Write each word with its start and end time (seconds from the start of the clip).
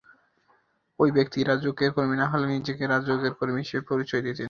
ওই 0.99 1.09
ব্যক্তি 1.11 1.39
রাজউকের 1.43 1.91
কর্মী 1.95 2.15
না 2.17 2.25
হলেও 2.31 2.53
নিজেকে 2.55 2.83
রাজউকের 2.87 3.33
কর্মী 3.39 3.59
হিসেবে 3.63 3.83
পরিচয় 3.91 4.21
দিতেন। 4.21 4.39